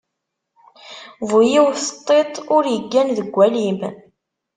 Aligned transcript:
Bu 1.29 1.37
yiwet 1.51 1.87
n 1.93 1.95
tiṭ, 2.05 2.33
ur 2.55 2.63
iggan 2.77 3.09
deg 3.17 3.29
walim. 3.35 3.81